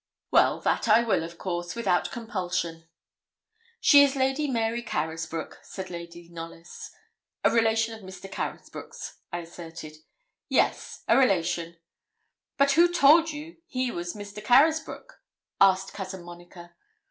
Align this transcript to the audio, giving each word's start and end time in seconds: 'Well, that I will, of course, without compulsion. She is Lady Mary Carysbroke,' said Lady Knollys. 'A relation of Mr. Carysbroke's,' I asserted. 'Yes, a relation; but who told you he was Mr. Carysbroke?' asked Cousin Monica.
'Well, 0.31 0.59
that 0.61 0.87
I 0.87 1.03
will, 1.03 1.23
of 1.23 1.37
course, 1.37 1.75
without 1.75 2.09
compulsion. 2.09 2.87
She 3.79 4.01
is 4.03 4.15
Lady 4.15 4.47
Mary 4.47 4.81
Carysbroke,' 4.81 5.59
said 5.61 5.91
Lady 5.91 6.27
Knollys. 6.27 6.89
'A 7.43 7.51
relation 7.51 7.93
of 7.93 8.01
Mr. 8.01 8.27
Carysbroke's,' 8.27 9.19
I 9.31 9.41
asserted. 9.41 9.97
'Yes, 10.49 11.03
a 11.07 11.15
relation; 11.15 11.77
but 12.57 12.71
who 12.71 12.91
told 12.91 13.29
you 13.29 13.57
he 13.67 13.91
was 13.91 14.15
Mr. 14.15 14.43
Carysbroke?' 14.43 15.21
asked 15.61 15.93
Cousin 15.93 16.23
Monica. 16.23 16.73